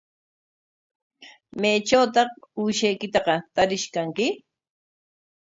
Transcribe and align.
¿Maytrawtaq 1.59 2.29
uushaykitaqa 2.59 3.35
tarish 3.55 3.87
kanki? 3.93 4.27